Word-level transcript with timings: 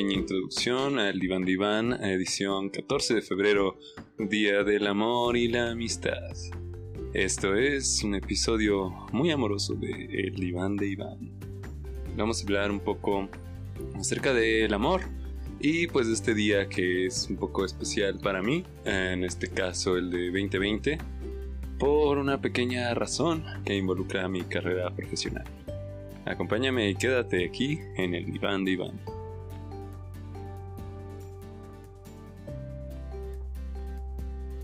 pequeña 0.00 0.18
introducción 0.18 0.98
al 0.98 1.18
Diván 1.18 1.44
Diván, 1.44 1.92
edición 2.02 2.70
14 2.70 3.16
de 3.16 3.20
febrero, 3.20 3.78
Día 4.16 4.64
del 4.64 4.86
Amor 4.86 5.36
y 5.36 5.46
la 5.46 5.72
Amistad. 5.72 6.32
Esto 7.12 7.54
es 7.54 8.02
un 8.02 8.14
episodio 8.14 8.88
muy 9.12 9.30
amoroso 9.30 9.74
de 9.74 9.90
El 9.90 10.36
Diván 10.36 10.76
de 10.76 10.88
Iván. 10.88 11.18
Vamos 12.16 12.40
a 12.40 12.44
hablar 12.44 12.70
un 12.70 12.80
poco 12.80 13.28
acerca 13.94 14.32
del 14.32 14.72
amor 14.72 15.02
y 15.60 15.86
pues 15.88 16.06
de 16.06 16.14
este 16.14 16.32
día 16.32 16.66
que 16.70 17.04
es 17.04 17.28
un 17.28 17.36
poco 17.36 17.66
especial 17.66 18.18
para 18.20 18.40
mí, 18.40 18.64
en 18.86 19.22
este 19.22 19.48
caso 19.48 19.98
el 19.98 20.10
de 20.10 20.28
2020, 20.28 20.96
por 21.78 22.16
una 22.16 22.40
pequeña 22.40 22.94
razón 22.94 23.44
que 23.66 23.76
involucra 23.76 24.26
mi 24.28 24.40
carrera 24.44 24.88
profesional. 24.96 25.44
Acompáñame 26.24 26.88
y 26.88 26.94
quédate 26.94 27.44
aquí 27.44 27.80
en 27.98 28.14
el 28.14 28.32
diván 28.32 28.64
de 28.64 28.70
Iván. 28.70 29.19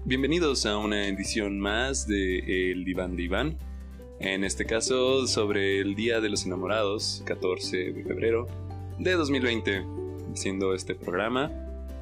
Bienvenidos 0.08 0.66
a 0.66 0.78
una 0.78 1.08
edición 1.08 1.58
más 1.58 2.06
de 2.06 2.70
El 2.70 2.84
Diván 2.84 3.16
de 3.16 3.24
Iván. 3.24 3.58
En 4.20 4.44
este 4.44 4.64
caso 4.64 5.26
sobre 5.26 5.80
el 5.80 5.96
Día 5.96 6.20
de 6.20 6.28
los 6.28 6.46
Enamorados, 6.46 7.24
14 7.26 7.90
de 7.90 8.04
febrero 8.04 8.46
de 9.00 9.14
2020, 9.14 9.84
haciendo 10.32 10.74
este 10.74 10.94
programa. 10.94 11.50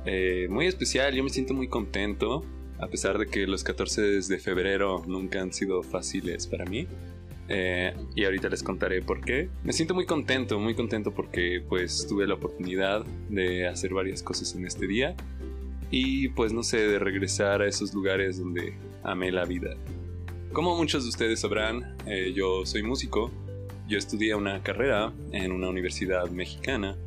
Eh, 0.05 0.49
muy 0.51 0.67
especial, 0.67 1.15
yo 1.15 1.25
me 1.25 1.31
siento 1.31 1.55
muy 1.55 1.67
contento, 1.67 2.45
a 2.79 2.89
pesar 2.89 3.17
de 3.17 3.27
que 3.27 3.47
los 3.47 3.65
14 3.65 4.03
de 4.03 4.39
febrero 4.39 5.03
nunca 5.07 5.41
han 5.41 5.55
sido 5.55 5.83
fáciles 5.83 6.47
para 6.47 6.67
mí. 6.67 6.87
Eh, 7.49 7.95
y 8.15 8.27
ahorita 8.27 8.51
les 8.51 8.63
contaré 8.63 9.01
por 9.01 9.23
qué. 9.23 9.49
Me 9.63 9.73
siento 9.73 9.95
muy 9.95 10.05
contento, 10.05 10.59
muy 10.59 10.75
contento 10.75 11.15
porque 11.15 11.65
pues 11.67 12.07
tuve 12.07 12.27
la 12.27 12.35
oportunidad 12.35 13.07
de 13.31 13.67
hacer 13.67 13.95
varias 13.95 14.23
cosas 14.23 14.55
en 14.55 14.67
este 14.67 14.87
día 14.87 15.17
y 15.97 16.27
pues 16.31 16.53
no 16.53 16.65
sé, 16.65 16.79
de 16.89 16.99
regresar 16.99 17.63
a 17.63 17.69
esos 17.69 17.95
lugares 17.95 18.41
donde 18.41 18.77
amé 19.05 19.31
la 19.31 19.45
vida. 19.45 19.77
Como 20.53 20.77
muchos 20.77 21.05
de 21.05 21.11
ustedes 21.11 21.39
sabrán, 21.39 21.97
eh, 22.05 22.33
yo 22.35 22.67
soy 22.67 22.83
músico, 22.83 23.31
yo 23.87 23.97
estudié 23.97 24.35
una 24.35 24.61
carrera 24.61 25.13
en 25.31 25.53
una 25.53 25.69
universidad 25.69 26.29
mexicana 26.31 26.99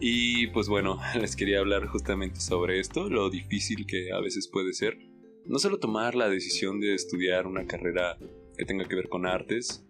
y 0.00 0.48
pues 0.48 0.68
bueno, 0.68 0.98
les 1.20 1.36
quería 1.36 1.60
hablar 1.60 1.86
justamente 1.86 2.40
sobre 2.40 2.80
esto, 2.80 3.08
lo 3.08 3.30
difícil 3.30 3.86
que 3.86 4.10
a 4.10 4.18
veces 4.18 4.48
puede 4.48 4.72
ser. 4.72 4.98
No 5.46 5.60
solo 5.60 5.78
tomar 5.78 6.16
la 6.16 6.28
decisión 6.28 6.80
de 6.80 6.92
estudiar 6.92 7.46
una 7.46 7.68
carrera 7.68 8.18
que 8.58 8.64
tenga 8.64 8.84
que 8.84 8.96
ver 8.96 9.08
con 9.08 9.26
artes, 9.26 9.86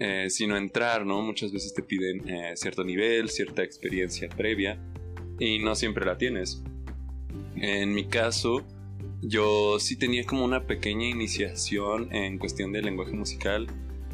eh, 0.00 0.28
sino 0.28 0.56
entrar, 0.56 1.06
¿no? 1.06 1.22
Muchas 1.22 1.52
veces 1.52 1.72
te 1.72 1.84
piden 1.84 2.28
eh, 2.28 2.56
cierto 2.56 2.82
nivel, 2.82 3.28
cierta 3.28 3.62
experiencia 3.62 4.28
previa 4.28 4.76
y 5.38 5.60
no 5.60 5.76
siempre 5.76 6.04
la 6.04 6.18
tienes. 6.18 6.64
En 7.56 7.94
mi 7.94 8.04
caso, 8.04 8.64
yo 9.22 9.78
sí 9.78 9.96
tenía 9.96 10.24
como 10.24 10.44
una 10.44 10.66
pequeña 10.66 11.06
iniciación 11.06 12.14
en 12.14 12.38
cuestión 12.38 12.72
de 12.72 12.82
lenguaje 12.82 13.12
musical 13.12 13.66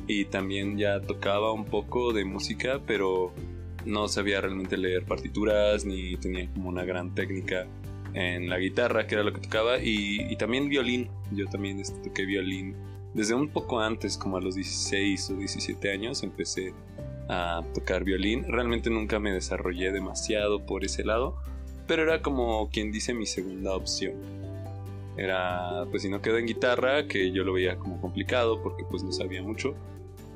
y 0.07 0.27
también 0.27 0.79
ya 0.79 1.01
tocaba 1.01 1.53
un 1.53 1.65
poco 1.65 2.13
de 2.13 2.25
música, 2.25 2.81
pero 2.87 3.33
no 3.85 4.09
sabía 4.09 4.41
realmente 4.41 4.77
leer 4.77 5.05
partituras 5.05 5.85
ni 5.85 6.17
tenía 6.17 6.49
como 6.53 6.69
una 6.69 6.85
gran 6.85 7.15
técnica 7.15 7.67
en 8.15 8.49
la 8.49 8.59
guitarra, 8.59 9.07
que 9.07 9.15
era 9.15 9.25
lo 9.25 9.33
que 9.33 9.41
tocaba, 9.41 9.79
y, 9.83 10.37
también 10.37 10.69
violín. 10.69 11.09
Yo 11.33 11.47
también 11.47 11.81
este, 11.81 11.99
toqué 12.01 12.27
violín 12.27 12.77
desde 13.15 13.35
un 13.35 13.49
poco 13.49 13.81
antes, 13.81 14.17
como 14.17 14.37
a 14.37 14.41
los 14.41 14.55
16 14.55 15.31
o 15.31 15.37
17 15.37 15.91
años, 15.91 16.23
empecé 16.23 16.75
a 17.29 17.63
tocar 17.75 18.05
violín. 18.05 18.45
Realmente 18.49 18.91
nunca 18.91 19.19
me 19.19 19.33
desarrollé 19.33 19.93
demasiado 19.93 20.65
por 20.67 20.85
ese 20.85 21.05
lado, 21.05 21.37
pero 21.93 22.05
era 22.05 22.23
como 22.23 22.71
quien 22.71 22.91
dice 22.91 23.13
mi 23.13 23.27
segunda 23.27 23.77
opción. 23.77 24.15
Era, 25.19 25.85
pues 25.91 26.01
si 26.01 26.09
no 26.09 26.23
quedo 26.23 26.39
en 26.39 26.47
guitarra, 26.47 27.07
que 27.07 27.31
yo 27.33 27.45
lo 27.45 27.53
veía 27.53 27.77
como 27.77 28.01
complicado 28.01 28.63
porque 28.63 28.83
pues 28.91 29.05
no 29.05 29.13
sabía 29.13 29.43
mucho. 29.43 29.75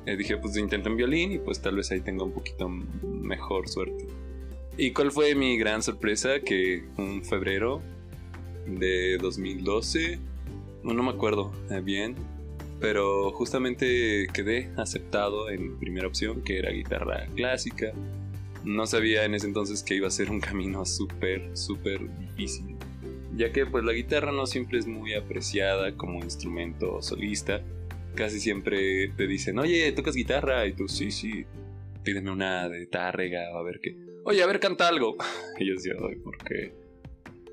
Eh, 0.05 0.15
dije, 0.15 0.37
pues 0.37 0.55
intento 0.55 0.89
en 0.89 0.97
violín 0.97 1.31
y 1.31 1.39
pues 1.39 1.59
tal 1.59 1.77
vez 1.77 1.89
ahí 1.89 2.01
tenga 2.01 2.23
un 2.23 2.31
poquito 2.31 2.69
mejor 2.69 3.67
suerte. 3.69 4.05
¿Y 4.77 4.91
cuál 4.91 5.11
fue 5.11 5.33
mi 5.33 5.57
gran 5.57 5.81
sorpresa? 5.81 6.41
Que 6.41 6.83
un 6.99 7.23
febrero 7.25 7.81
de 8.67 9.17
2012, 9.17 10.19
no, 10.83 10.93
me 10.93 11.09
acuerdo 11.09 11.51
eh, 11.71 11.81
bien, 11.81 12.13
pero 12.79 13.31
justamente 13.31 14.27
quedé 14.31 14.69
aceptado 14.77 15.49
en 15.49 15.79
primera 15.79 16.05
opción, 16.05 16.43
que 16.43 16.59
era 16.59 16.69
guitarra 16.69 17.25
clásica. 17.35 17.93
No 18.67 18.85
sabía 18.85 19.23
en 19.23 19.33
ese 19.33 19.47
entonces 19.47 19.81
que 19.81 19.95
iba 19.95 20.07
a 20.07 20.11
ser 20.11 20.29
un 20.29 20.41
camino 20.41 20.85
súper, 20.85 21.55
súper 21.55 22.01
difícil, 22.19 22.75
ya 23.33 23.53
que 23.53 23.65
pues 23.65 23.85
la 23.85 23.93
guitarra 23.93 24.33
no 24.33 24.45
siempre 24.45 24.77
es 24.77 24.87
muy 24.87 25.13
apreciada 25.13 25.95
como 25.95 26.21
instrumento 26.21 27.01
solista. 27.01 27.63
Casi 28.13 28.41
siempre 28.41 29.07
te 29.15 29.25
dicen, 29.25 29.57
oye, 29.57 29.89
¿tocas 29.93 30.15
guitarra? 30.15 30.67
Y 30.67 30.73
tú, 30.73 30.89
sí, 30.89 31.11
sí, 31.11 31.45
pídeme 32.03 32.29
una 32.29 32.67
de 32.67 32.87
tárrega 32.87 33.57
a 33.57 33.63
ver 33.63 33.79
qué. 33.81 33.95
Oye, 34.25 34.43
a 34.43 34.47
ver, 34.47 34.59
canta 34.59 34.89
algo. 34.89 35.15
Y 35.59 35.67
yo 35.67 35.73
decía, 35.73 35.93
¿por 36.21 36.37
qué? 36.39 36.73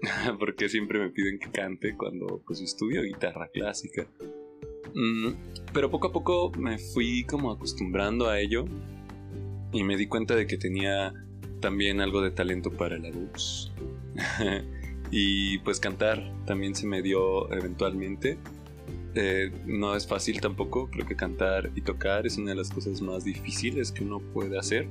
Porque 0.40 0.68
siempre 0.68 0.98
me 0.98 1.10
piden 1.10 1.38
que 1.38 1.48
cante 1.52 1.96
cuando 1.96 2.42
pues 2.44 2.60
estudio 2.60 3.04
guitarra 3.04 3.48
clásica. 3.54 4.08
Mm, 4.94 5.28
pero 5.72 5.92
poco 5.92 6.08
a 6.08 6.12
poco 6.12 6.50
me 6.58 6.76
fui 6.78 7.22
como 7.22 7.52
acostumbrando 7.52 8.28
a 8.28 8.40
ello 8.40 8.64
y 9.74 9.82
me 9.82 9.98
di 9.98 10.06
cuenta 10.06 10.34
de 10.34 10.46
que 10.46 10.56
tenía 10.56 11.12
también 11.60 12.00
algo 12.00 12.22
de 12.22 12.30
talento 12.30 12.70
para 12.70 12.96
la 12.96 13.10
voz. 13.10 13.70
y 15.10 15.58
pues 15.58 15.80
cantar 15.80 16.32
también 16.46 16.74
se 16.74 16.86
me 16.86 17.02
dio 17.02 17.52
eventualmente. 17.52 18.38
Eh, 19.14 19.52
no 19.66 19.94
es 19.94 20.06
fácil 20.06 20.40
tampoco, 20.40 20.88
creo 20.90 21.06
que 21.06 21.14
cantar 21.14 21.70
y 21.74 21.82
tocar 21.82 22.26
es 22.26 22.38
una 22.38 22.50
de 22.50 22.56
las 22.56 22.70
cosas 22.70 23.02
más 23.02 23.24
difíciles 23.24 23.92
que 23.92 24.02
uno 24.02 24.18
puede 24.18 24.58
hacer, 24.58 24.88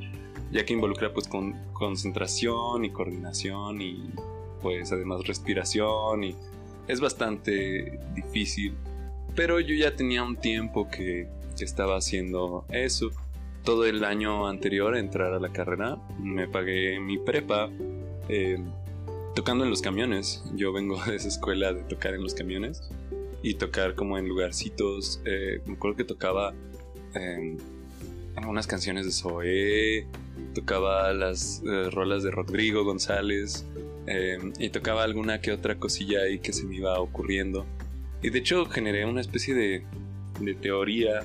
ya 0.52 0.64
que 0.64 0.74
involucra 0.74 1.12
pues 1.12 1.28
con 1.28 1.54
concentración 1.74 2.86
y 2.86 2.92
coordinación 2.92 3.82
y 3.82 4.12
pues 4.62 4.94
además 4.94 5.28
respiración 5.28 6.24
y 6.24 6.36
es 6.88 7.02
bastante 7.02 8.00
difícil 8.16 8.76
pero 9.36 9.60
yo 9.60 9.76
ya 9.76 9.96
tenía 9.96 10.24
un 10.24 10.36
tiempo 10.36 10.88
que, 10.90 11.28
estaba 11.60 11.96
haciendo 11.96 12.66
eso. 12.68 13.12
Todo 13.64 13.86
el 13.86 14.04
año 14.04 14.48
anterior 14.48 14.96
a 14.96 15.00
entrar 15.00 15.34
a 15.34 15.40
la 15.40 15.50
carrera 15.50 15.98
me 16.20 16.48
pagué 16.48 17.00
mi 17.00 17.18
prepa 17.18 17.70
eh, 18.28 18.58
tocando 19.36 19.64
en 19.64 19.70
los 19.70 19.82
camiones. 19.82 20.44
Yo 20.56 20.74
vengo 20.74 21.02
de 21.06 21.16
esa 21.16 21.28
escuela 21.28 21.74
de 21.74 21.84
tocar 21.84 22.14
en 22.14 22.24
los 22.24 22.34
camiones 22.34 22.90
y 23.42 23.54
tocar 23.56 23.96
como 23.96 24.18
en 24.18 24.28
lugarcitos. 24.28 25.22
Eh, 25.26 25.62
me 25.66 25.74
acuerdo 25.74 25.98
que 25.98 26.04
tocaba 26.04 26.54
eh, 27.16 27.58
algunas 28.36 28.68
canciones 28.68 29.06
de 29.06 29.12
Zoé, 29.12 30.08
tocaba 30.54 31.14
las 31.14 31.62
rolas 31.92 32.24
de 32.24 32.32
Rodrigo 32.32 32.84
González 32.84 33.66
y 34.60 34.70
tocaba 34.70 35.04
alguna 35.04 35.40
que 35.40 35.54
otra 35.54 35.76
cosilla 35.80 36.24
ahí 36.24 36.40
que 36.40 36.52
se 36.52 36.66
me 36.66 36.76
iba 36.76 37.00
ocurriendo. 37.00 37.66
Y 38.24 38.30
de 38.30 38.40
hecho 38.40 38.66
generé 38.66 39.06
una 39.06 39.22
especie 39.22 39.54
de, 39.54 39.86
teoría 40.62 41.22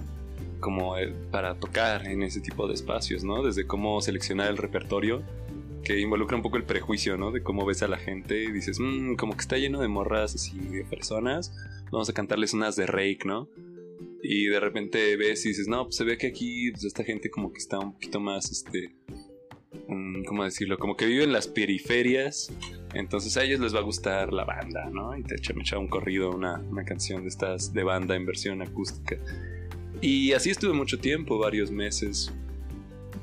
como 0.61 0.95
para 1.31 1.59
tocar 1.59 2.07
en 2.07 2.23
ese 2.23 2.41
tipo 2.41 2.67
de 2.67 2.75
espacios, 2.75 3.25
¿no? 3.25 3.43
Desde 3.43 3.67
cómo 3.67 4.01
seleccionar 4.01 4.49
el 4.49 4.57
repertorio, 4.57 5.23
que 5.85 5.99
involucra 6.01 6.37
un 6.37 6.43
poco 6.43 6.57
el 6.57 6.65
prejuicio, 6.65 7.17
¿no? 7.17 7.31
De 7.31 7.43
cómo 7.43 7.65
ves 7.65 7.83
a 7.83 7.89
la 7.89 7.99
gente 7.99 8.43
y 8.43 8.53
dices, 8.53 8.79
mmm, 8.81 9.15
como 9.15 9.35
que 9.35 9.41
está 9.41 9.57
lleno 9.59 9.81
de 9.81 9.89
morras 9.89 10.35
así, 10.35 10.59
de 10.59 10.85
personas, 10.85 11.55
vamos 11.91 12.09
a 12.09 12.13
cantarles 12.13 12.55
unas 12.55 12.77
de 12.77 12.87
Rake, 12.87 13.21
¿no? 13.25 13.49
Y 14.23 14.47
de 14.47 14.61
repente 14.61 15.17
ves 15.17 15.45
y 15.47 15.51
dices, 15.51 15.69
no, 15.69 15.85
pues 15.85 15.97
se 15.97 16.05
ve 16.05 16.19
que 16.19 16.29
aquí 16.29 16.71
pues, 16.73 16.85
esta 16.85 17.05
gente 17.05 17.31
como 17.31 17.53
que 17.53 17.59
está 17.59 17.79
un 17.79 17.93
poquito 17.93 18.21
más, 18.21 18.51
este, 18.51 18.97
¿cómo 20.27 20.45
decirlo? 20.45 20.79
Como 20.79 20.97
que 20.97 21.07
vive 21.07 21.25
en 21.25 21.33
las 21.33 21.47
periferias 21.47 22.53
entonces 22.95 23.37
a 23.37 23.45
ellos 23.45 23.61
les 23.61 23.75
va 23.75 23.81
a 23.81 23.83
gustar 23.83 24.33
la 24.33 24.45
banda, 24.45 24.89
¿no? 24.91 25.17
Y 25.17 25.23
te 25.23 25.37
echa, 25.37 25.53
me 25.53 25.61
echa 25.61 25.79
un 25.79 25.89
corrido, 25.89 26.31
una, 26.31 26.63
canción 26.87 27.23
de 27.23 27.29
estas 27.29 27.73
de 27.73 27.85
banda 27.85 28.17
en 28.17 28.25
versión 28.25 28.63
acústica. 28.63 29.17
Y 30.01 30.33
así 30.33 30.51
estuve 30.51 30.73
mucho 30.73 30.99
tiempo, 30.99 31.39
varios 31.39 31.71
meses 31.71 32.33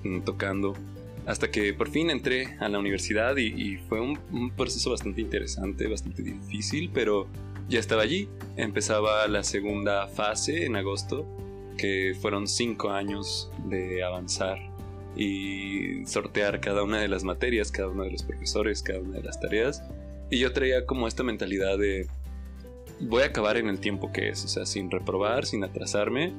mm, 0.04 0.22
tocando, 0.22 0.74
hasta 1.26 1.50
que 1.50 1.74
por 1.74 1.90
fin 1.90 2.10
entré 2.10 2.56
a 2.60 2.70
la 2.70 2.80
universidad 2.80 3.38
y, 3.38 3.78
fue 3.78 4.02
un, 4.02 4.20
un, 4.32 4.52
proceso 4.52 4.92
bastante 4.92 5.22
interesante, 5.22 5.88
bastante 5.88 6.22
difícil, 6.22 6.92
pero 6.94 7.28
ya 7.70 7.80
estaba 7.80 8.04
allí. 8.04 8.30
Empezaba 8.58 9.28
la 9.28 9.44
segunda 9.44 10.08
fase 10.08 10.66
en 10.66 10.76
agosto, 10.76 11.26
que 11.78 12.16
fueron 12.22 12.48
cinco 12.48 12.92
años 12.92 13.50
de 13.68 14.04
avanzar 14.04 14.58
y 15.16 16.06
sortear 16.06 16.60
cada 16.60 16.84
una 16.84 17.00
de 17.00 17.08
las 17.08 17.24
materias, 17.24 17.72
cada 17.72 17.88
uno 17.88 18.04
de 18.04 18.12
los 18.12 18.24
profesores, 18.24 18.84
cada 18.84 19.00
una 19.00 19.18
de 19.18 19.24
las 19.24 19.40
tareas. 19.40 19.84
Y 20.30 20.40
yo 20.40 20.52
traía 20.54 20.86
como 20.86 21.08
esta 21.08 21.24
mentalidad 21.24 21.78
de 21.78 22.08
voy 23.00 23.24
a 23.24 23.28
acabar 23.28 23.58
en 23.58 23.68
el 23.68 23.80
tiempo 23.80 24.12
que 24.12 24.30
es, 24.30 24.44
o 24.46 24.48
sea, 24.48 24.66
sin 24.66 24.90
reprobar, 24.92 25.46
sin 25.46 25.64
atrasarme, 25.64 26.34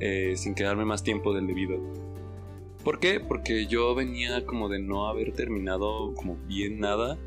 eh, 0.00 0.34
sin 0.36 0.54
quedarme 0.54 0.84
más 0.84 1.02
tiempo 1.02 1.34
del 1.34 1.46
debido. 1.46 1.80
¿Por 2.84 3.00
qué? 3.00 3.18
Porque 3.18 3.66
yo 3.66 3.94
venía 3.94 4.46
como 4.46 4.68
de 4.68 4.78
no 4.78 5.08
haber 5.08 5.32
terminado 5.32 6.14
como 6.14 6.36
bien 6.46 6.78
nada. 6.78 7.18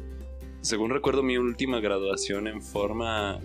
Según 0.61 0.91
recuerdo, 0.91 1.21
mi 1.21 1.37
última 1.37 1.79
graduación 1.79 2.47
en 2.47 2.61
forma 2.61 3.39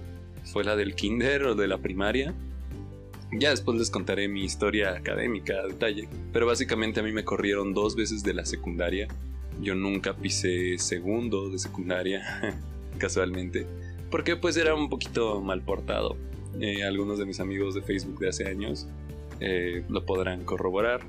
fue 0.45 0.63
la 0.63 0.77
del 0.77 0.95
kinder 0.95 1.43
o 1.45 1.55
de 1.55 1.67
la 1.67 1.79
primaria. 1.79 2.35
Ya 3.33 3.51
después 3.51 3.79
les 3.79 3.91
contaré 3.91 4.29
mi 4.29 4.45
historia 4.45 4.91
académica 4.91 5.55
a 5.55 5.67
detalle, 5.67 6.09
pero 6.33 6.47
básicamente 6.47 7.01
a 7.01 7.03
mí 7.03 7.11
me 7.11 7.25
corrieron 7.25 7.75
dos 7.75 7.97
veces 7.97 8.23
de 8.23 8.35
la 8.35 8.45
secundaria. 8.45 9.09
Yo 9.61 9.75
nunca 9.75 10.15
pisé 10.15 10.79
segundo 10.79 11.51
de 11.51 11.59
secundaria, 11.59 12.23
casualmente, 12.99 13.67
porque 14.11 14.37
pues 14.37 14.57
era 14.57 14.75
un 14.75 14.89
poquito 14.89 15.41
mal 15.41 15.63
portado. 15.63 16.17
Eh, 16.61 16.85
algunos 16.85 17.19
de 17.19 17.27
mis 17.27 17.41
amigos 17.41 17.75
de 17.75 17.83
Facebook 17.83 18.21
de 18.21 18.29
hace 18.29 18.47
años 18.47 18.87
eh, 19.41 19.85
lo 19.89 20.05
podrán 20.05 20.45
corroborar. 20.45 21.01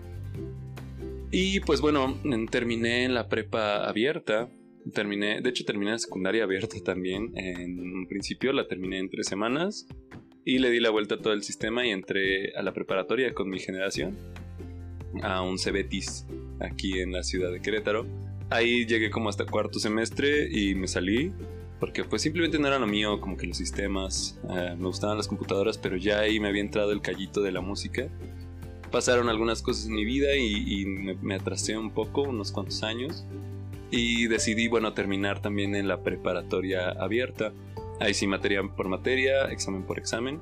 Y 1.31 1.59
pues 1.61 1.81
bueno, 1.81 2.17
terminé 2.49 3.09
la 3.09 3.27
prepa 3.27 3.87
abierta. 3.87 4.49
Terminé, 4.93 5.41
de 5.41 5.49
hecho 5.49 5.65
terminé 5.65 5.91
la 5.91 5.99
secundaria 5.99 6.43
abierta 6.43 6.77
también. 6.83 7.31
En 7.35 7.79
un 7.79 8.07
principio 8.07 8.53
la 8.53 8.67
terminé 8.67 8.99
en 8.99 9.09
tres 9.09 9.27
semanas 9.27 9.87
y 10.45 10.59
le 10.59 10.69
di 10.69 10.79
la 10.79 10.91
vuelta 10.91 11.15
a 11.15 11.17
todo 11.17 11.33
el 11.33 11.43
sistema 11.43 11.85
y 11.85 11.89
entré 11.89 12.55
a 12.55 12.61
la 12.61 12.71
preparatoria 12.71 13.33
con 13.33 13.49
mi 13.49 13.59
generación, 13.59 14.15
a 15.23 15.41
un 15.41 15.57
Cebetis 15.57 16.27
aquí 16.59 16.99
en 16.99 17.11
la 17.11 17.23
ciudad 17.23 17.51
de 17.51 17.61
Querétaro. 17.61 18.05
Ahí 18.51 18.85
llegué 18.85 19.09
como 19.09 19.29
hasta 19.29 19.45
cuarto 19.45 19.79
semestre 19.79 20.47
y 20.51 20.75
me 20.75 20.87
salí 20.87 21.31
porque 21.79 22.03
pues 22.03 22.21
simplemente 22.21 22.59
no 22.59 22.67
era 22.67 22.79
lo 22.79 22.87
mío, 22.87 23.19
como 23.19 23.37
que 23.37 23.47
los 23.47 23.57
sistemas, 23.57 24.39
eh, 24.49 24.75
me 24.77 24.87
gustaban 24.87 25.17
las 25.17 25.27
computadoras, 25.27 25.77
pero 25.77 25.97
ya 25.97 26.19
ahí 26.19 26.39
me 26.39 26.47
había 26.47 26.61
entrado 26.61 26.91
el 26.91 27.01
callito 27.01 27.41
de 27.41 27.51
la 27.51 27.61
música. 27.61 28.07
Pasaron 28.91 29.29
algunas 29.29 29.61
cosas 29.61 29.87
en 29.87 29.93
mi 29.93 30.05
vida 30.05 30.35
y, 30.35 30.85
me, 30.85 31.15
me, 31.15 31.35
atrasé 31.35 31.77
un 31.77 31.91
poco, 31.91 32.21
unos 32.21 32.51
cuantos 32.51 32.83
años, 32.83 33.25
y 33.91 34.27
decidí, 34.27 34.67
bueno, 34.67 34.93
terminar 34.93 35.41
también 35.41 35.75
en 35.75 35.87
la 35.87 36.01
preparatoria 36.01 36.89
abierta. 36.91 37.51
Ahí 37.99 38.13
sí, 38.13 38.27
materia 38.27 38.61
por 38.63 38.87
materia, 38.87 39.45
examen 39.51 39.83
por 39.83 39.99
examen. 39.99 40.39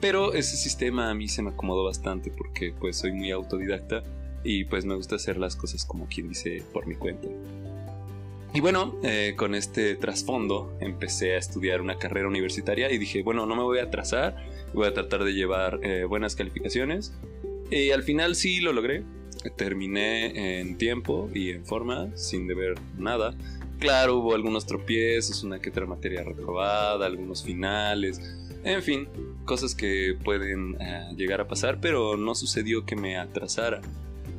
Pero 0.00 0.32
ese 0.32 0.56
sistema 0.56 1.10
a 1.10 1.14
mí 1.14 1.28
se 1.28 1.42
me 1.42 1.50
acomodó 1.50 1.84
bastante 1.84 2.30
porque 2.30 2.72
pues 2.78 2.98
soy 2.98 3.12
muy 3.12 3.32
autodidacta 3.32 4.04
y 4.44 4.64
pues 4.64 4.84
me 4.84 4.94
gusta 4.94 5.16
hacer 5.16 5.36
las 5.38 5.56
cosas 5.56 5.84
como 5.84 6.06
quien 6.06 6.28
dice 6.28 6.62
por 6.72 6.86
mi 6.86 6.94
cuenta. 6.94 7.28
Y 8.58 8.60
bueno, 8.60 8.98
eh, 9.04 9.34
con 9.36 9.54
este 9.54 9.94
trasfondo 9.94 10.76
empecé 10.80 11.36
a 11.36 11.38
estudiar 11.38 11.80
una 11.80 11.96
carrera 11.96 12.26
universitaria 12.26 12.90
y 12.90 12.98
dije, 12.98 13.22
bueno, 13.22 13.46
no 13.46 13.54
me 13.54 13.62
voy 13.62 13.78
a 13.78 13.84
atrasar, 13.84 14.34
voy 14.74 14.88
a 14.88 14.92
tratar 14.92 15.22
de 15.22 15.32
llevar 15.32 15.78
eh, 15.84 16.02
buenas 16.02 16.34
calificaciones. 16.34 17.16
Y 17.70 17.92
al 17.92 18.02
final 18.02 18.34
sí 18.34 18.58
lo 18.58 18.72
logré. 18.72 19.04
Terminé 19.56 20.58
en 20.58 20.76
tiempo 20.76 21.30
y 21.32 21.50
en 21.50 21.64
forma, 21.64 22.10
sin 22.16 22.48
deber 22.48 22.74
nada. 22.96 23.36
Claro, 23.78 24.16
hubo 24.16 24.34
algunos 24.34 24.66
tropiezos, 24.66 25.44
una 25.44 25.60
que 25.60 25.70
otra 25.70 25.86
materia 25.86 26.24
reprobada, 26.24 27.06
algunos 27.06 27.44
finales, 27.44 28.20
en 28.64 28.82
fin, 28.82 29.08
cosas 29.44 29.76
que 29.76 30.16
pueden 30.24 30.76
eh, 30.80 31.12
llegar 31.16 31.40
a 31.40 31.46
pasar, 31.46 31.78
pero 31.80 32.16
no 32.16 32.34
sucedió 32.34 32.84
que 32.84 32.96
me 32.96 33.18
atrasara. 33.18 33.82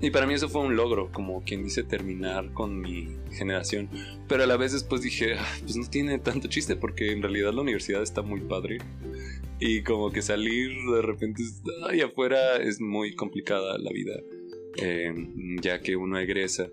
Y 0.01 0.11
para 0.11 0.25
mí 0.25 0.33
eso 0.33 0.47
fue 0.47 0.61
un 0.61 0.77
logro, 0.77 1.11
como 1.11 1.43
quien 1.43 1.63
dice, 1.63 1.83
terminar 1.83 2.53
con 2.53 2.79
mi 2.79 3.17
generación. 3.31 3.89
Pero 4.27 4.43
a 4.43 4.47
la 4.47 4.55
vez 4.55 4.71
después 4.71 5.01
dije, 5.01 5.35
ah, 5.37 5.45
pues 5.61 5.75
no 5.75 5.89
tiene 5.89 6.19
tanto 6.19 6.47
chiste, 6.47 6.77
porque 6.77 7.11
en 7.11 7.21
realidad 7.21 7.53
la 7.53 7.61
universidad 7.61 8.01
está 8.01 8.21
muy 8.21 8.39
padre. 8.41 8.77
Y 9.59 9.83
como 9.83 10.09
que 10.11 10.21
salir 10.21 10.71
de 10.89 11.01
repente 11.01 11.43
ahí 11.89 11.99
afuera 11.99 12.57
es 12.57 12.79
muy 12.79 13.13
complicada 13.13 13.77
la 13.77 13.91
vida, 13.91 14.13
eh, 14.77 15.13
ya 15.61 15.81
que 15.81 15.97
uno 15.97 16.17
egresa. 16.17 16.69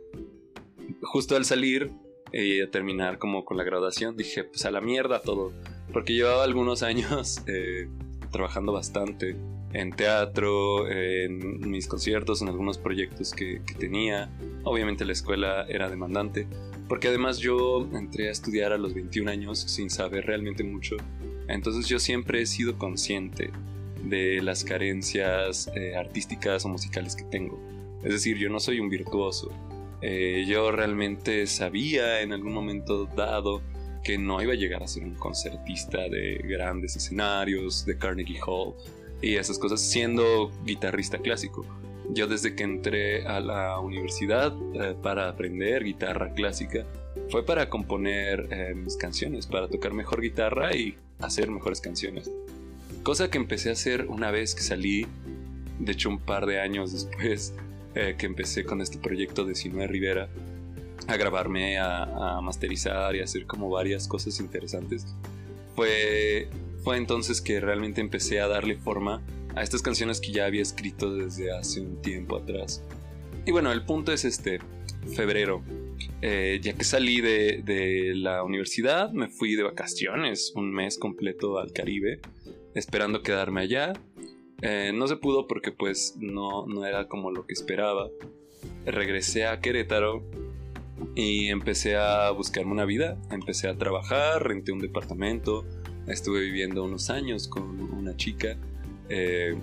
Justo 1.03 1.35
al 1.35 1.45
salir 1.45 1.91
y 2.33 2.61
a 2.61 2.71
terminar 2.71 3.19
como 3.19 3.45
con 3.45 3.57
la 3.57 3.65
graduación, 3.65 4.17
dije, 4.17 4.45
pues 4.45 4.65
a 4.67 4.71
la 4.71 4.81
mierda 4.81 5.21
todo. 5.21 5.53
Porque 5.93 6.15
llevaba 6.15 6.45
algunos 6.45 6.83
años 6.85 7.43
eh, 7.49 7.89
trabajando 8.31 8.73
bastante 8.73 9.37
en 9.73 9.93
teatro, 9.93 10.89
en 10.89 11.69
mis 11.69 11.87
conciertos, 11.87 12.43
en 12.43 12.49
algunos 12.49 12.79
proyectos 12.79 13.33
que, 13.33 13.61
tenía. 13.79 14.31
Obviamente 14.65 15.05
la 15.05 15.13
escuela 15.13 15.67
era 15.69 15.89
demandante, 15.89 16.47
porque 16.89 17.09
además 17.09 17.39
yo 17.39 17.89
entré 17.93 18.29
a 18.29 18.33
estudiar 18.33 18.73
a 18.73 18.79
los 18.79 18.95
21 18.95 19.31
años 19.31 19.59
sin 19.59 19.91
saber 19.91 20.27
realmente 20.27 20.65
mucho. 20.65 20.97
Entonces 21.49 21.87
yo 21.89 21.99
siempre 21.99 22.43
he 22.43 22.47
sido 22.47 22.79
consciente 22.79 23.51
de 24.03 24.41
las 24.43 24.65
carencias 24.65 25.71
eh, 25.75 25.97
artísticas 25.97 26.65
o 26.65 26.69
musicales 26.69 27.15
que 27.15 27.25
tengo. 27.25 27.61
Es 28.03 28.13
decir, 28.13 28.39
yo 28.39 28.49
no 28.49 28.61
soy 28.61 28.81
un 28.81 28.89
virtuoso, 28.89 29.51
eh, 30.03 30.45
yo 30.47 30.71
realmente 30.71 31.47
sabía 31.47 32.21
en 32.21 32.33
algún 32.33 32.53
momento 32.53 33.07
dado 33.07 33.63
que 34.07 34.19
no 34.19 34.41
iba 34.41 34.53
a 34.53 34.57
llegar 34.57 34.85
a 34.85 34.87
ser 34.87 35.03
un 35.03 35.17
concertista 35.17 36.09
de 36.09 36.41
grandes 36.45 36.95
escenarios, 36.95 37.85
de 37.85 37.99
Carnegie 37.99 38.39
Hall 38.47 38.75
y 39.21 39.35
esas 39.35 39.59
cosas, 39.59 39.81
siendo 39.81 40.53
guitarrista 40.65 41.19
clásico. 41.19 41.67
Yo 42.11 42.29
desde 42.29 42.55
que 42.55 42.63
entré 42.63 43.27
a 43.27 43.41
la 43.41 43.81
universidad 43.81 44.55
eh, 44.75 44.95
para 45.03 45.29
aprender 45.29 45.83
guitarra 45.83 46.33
clásica, 46.35 46.87
fue 47.31 47.45
para 47.45 47.69
componer 47.69 48.47
eh, 48.53 48.75
mis 48.77 48.97
canciones, 48.97 49.49
para 49.49 49.67
tocar 49.67 49.93
mejor 49.93 50.21
guitarra 50.21 50.73
y 50.77 50.95
hacer 51.19 51.51
mejores 51.51 51.81
canciones. 51.81 52.31
Cosa 53.03 53.29
que 53.29 53.39
empecé 53.39 53.71
a 53.71 53.73
hacer 53.73 54.07
una 54.07 54.31
vez 54.31 54.55
que 54.55 54.63
salí, 54.63 55.05
de 55.81 55.91
hecho 55.91 56.11
un 56.11 56.21
par 56.21 56.47
de 56.47 56.61
años 56.61 56.93
después 56.93 57.55
eh, 57.97 58.15
que 58.17 58.27
empecé 58.27 58.65
con 58.65 58.81
este 58.81 58.99
proyecto 58.99 59.45
de 59.45 59.57
Sinue 59.57 59.89
Rivera 59.89 60.29
a 61.07 61.17
grabarme, 61.17 61.79
a, 61.79 62.41
masterizar 62.43 63.17
y 63.17 63.21
hacer 63.21 63.47
como 63.47 63.71
varias 63.71 64.09
cosas 64.09 64.41
interesantes. 64.41 65.07
Fue, 65.75 66.49
fue 66.83 66.97
entonces 66.97 67.41
que 67.41 67.61
realmente 67.61 68.01
empecé 68.01 68.41
a 68.41 68.49
darle 68.49 68.77
forma 68.77 69.23
a 69.55 69.63
estas 69.63 69.83
canciones 69.83 70.21
que 70.21 70.33
ya 70.33 70.47
había 70.47 70.63
escrito 70.63 71.15
desde 71.15 71.53
hace 71.53 71.81
un 71.81 72.01
tiempo 72.03 72.37
atrás. 72.37 72.83
Y 73.47 73.53
bueno, 73.53 73.73
el 73.73 73.85
punto 73.85 74.13
es 74.13 74.25
este, 74.25 74.61
febrero. 75.15 75.63
Eh, 76.23 76.61
ya 76.63 76.75
que 76.75 76.85
salí 76.85 77.21
de, 77.21 77.63
de, 77.65 78.15
la 78.15 78.43
universidad, 78.43 79.11
me 79.13 79.29
fui 79.29 79.55
de 79.55 79.63
vacaciones 79.63 80.53
un 80.55 80.73
mes 80.73 80.99
completo 80.99 81.59
al 81.59 81.73
Caribe, 81.73 82.21
esperando 82.75 83.23
quedarme 83.23 83.63
allá. 83.63 83.93
Eh, 84.63 84.93
no 84.95 85.07
se 85.07 85.17
pudo 85.17 85.47
porque 85.47 85.73
pues 85.73 86.17
no, 86.19 86.67
no 86.67 86.85
era 86.87 87.09
como 87.09 87.31
lo 87.31 87.47
que 87.47 87.53
esperaba. 87.53 88.09
Regresé 88.85 89.47
a 89.47 89.61
Querétaro 89.61 90.25
y 91.15 91.49
empecé 91.49 91.97
a 91.97 92.31
buscarme 92.31 92.73
una 92.73 92.85
vida. 92.85 93.17
Empecé 93.31 93.69
a 93.69 93.77
trabajar, 93.77 94.47
renté 94.47 94.73
un 94.73 94.81
departamento, 94.81 95.65
estuve 96.07 96.41
viviendo 96.41 96.85
unos 96.85 97.11
años 97.11 97.49
con 97.49 97.81
una 97.81 98.17
chica. 98.17 98.57
Eh, 99.09 99.57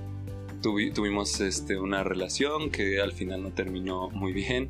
tuvimos 0.61 1.41
este, 1.41 1.77
una 1.77 2.03
relación 2.03 2.69
que 2.69 3.01
al 3.01 3.11
final 3.11 3.43
no 3.43 3.51
terminó 3.51 4.09
muy 4.09 4.31
bien, 4.31 4.69